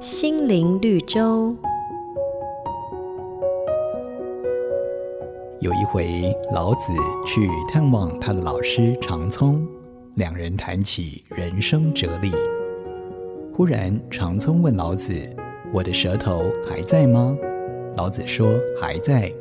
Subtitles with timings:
[0.00, 1.52] 心灵绿洲。
[5.58, 6.92] 有一回，老子
[7.26, 9.66] 去探望他的老师长聪，
[10.14, 12.30] 两人谈起人生哲理。
[13.52, 15.12] 忽然，长聪问老子
[15.74, 17.36] ：“我的舌头还在吗？”
[17.98, 19.32] 老子说：“还在。”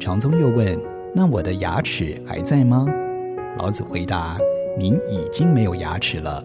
[0.00, 0.80] 长聪又问
[1.14, 2.86] ：“那我的牙齿还在吗？”
[3.58, 4.38] 老子回答
[4.80, 6.42] ：“您已经没有牙齿了。”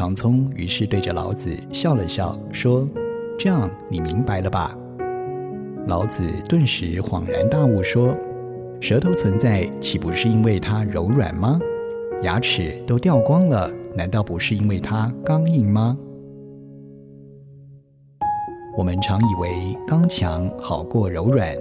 [0.00, 2.88] 长聪于是对着老子笑了笑，说
[3.38, 4.74] ：“这样你明白了吧？”
[5.86, 8.16] 老子顿时恍然大悟，说
[8.80, 11.60] ：“舌头存在，岂不是因为它柔软吗？
[12.22, 15.94] 牙齿都掉光了，难道不是因为它刚硬吗？”
[18.78, 21.54] 我们常以为刚强好过柔软，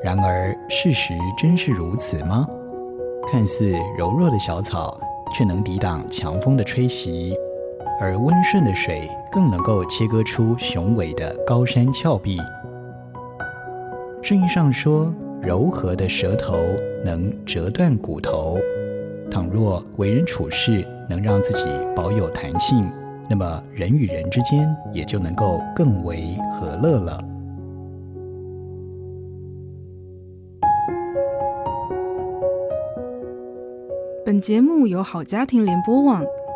[0.00, 2.46] 然而事实真是如此吗？
[3.26, 5.00] 看似柔弱的小草，
[5.34, 7.36] 却能抵挡强风的吹袭。
[8.00, 12.38] 而温顺的水更能够切割出雄伟的高山峭壁。
[14.22, 16.56] 圣经上说，柔和的舌头
[17.04, 18.58] 能折断骨头。
[19.30, 22.90] 倘若为人处事能让自己保有弹性，
[23.28, 27.22] 那么人与人之间也就能够更为和乐了。
[34.24, 36.24] 本节目由好家庭联播网。